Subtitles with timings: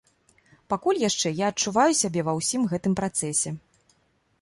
[0.73, 3.57] Пакуль яшчэ я адчуваю сябе ва ўсім гэтым працэсе.